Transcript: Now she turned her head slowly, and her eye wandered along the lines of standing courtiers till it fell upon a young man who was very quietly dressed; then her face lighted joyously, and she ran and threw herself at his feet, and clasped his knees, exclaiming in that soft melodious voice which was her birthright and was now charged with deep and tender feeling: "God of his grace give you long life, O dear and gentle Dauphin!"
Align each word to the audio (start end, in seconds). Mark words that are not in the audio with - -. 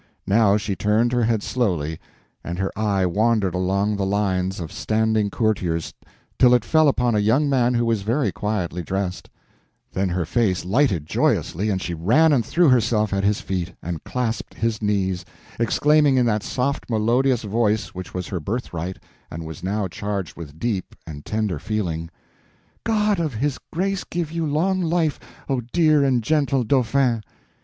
Now 0.25 0.57
she 0.57 0.75
turned 0.75 1.11
her 1.13 1.21
head 1.21 1.43
slowly, 1.43 1.99
and 2.43 2.57
her 2.57 2.71
eye 2.75 3.05
wandered 3.05 3.53
along 3.53 3.97
the 3.97 4.03
lines 4.07 4.59
of 4.59 4.71
standing 4.71 5.29
courtiers 5.29 5.93
till 6.39 6.55
it 6.55 6.65
fell 6.65 6.87
upon 6.87 7.13
a 7.13 7.19
young 7.19 7.47
man 7.47 7.75
who 7.75 7.85
was 7.85 8.01
very 8.01 8.31
quietly 8.31 8.81
dressed; 8.81 9.29
then 9.93 10.09
her 10.09 10.25
face 10.25 10.65
lighted 10.65 11.05
joyously, 11.05 11.69
and 11.69 11.83
she 11.83 11.93
ran 11.93 12.33
and 12.33 12.43
threw 12.43 12.67
herself 12.67 13.13
at 13.13 13.23
his 13.23 13.41
feet, 13.41 13.75
and 13.83 14.03
clasped 14.03 14.55
his 14.55 14.81
knees, 14.81 15.23
exclaiming 15.59 16.17
in 16.17 16.25
that 16.25 16.41
soft 16.41 16.89
melodious 16.89 17.43
voice 17.43 17.89
which 17.89 18.11
was 18.11 18.29
her 18.29 18.39
birthright 18.39 18.97
and 19.29 19.45
was 19.45 19.61
now 19.61 19.87
charged 19.87 20.35
with 20.35 20.57
deep 20.57 20.95
and 21.05 21.27
tender 21.27 21.59
feeling: 21.59 22.09
"God 22.83 23.19
of 23.19 23.35
his 23.35 23.59
grace 23.71 24.03
give 24.03 24.31
you 24.31 24.47
long 24.47 24.81
life, 24.81 25.19
O 25.47 25.61
dear 25.61 26.03
and 26.03 26.23
gentle 26.23 26.63
Dauphin!" 26.63 27.21